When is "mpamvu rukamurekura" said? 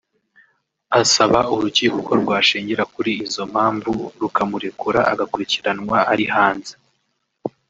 3.53-4.99